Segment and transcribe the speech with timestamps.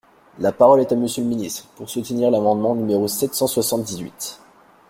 [0.39, 4.39] La parole est à Monsieur le ministre, pour soutenir l’amendement numéro sept cent soixante-dix-huit.